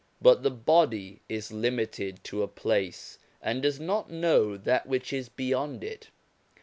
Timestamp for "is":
1.29-1.51, 5.13-5.29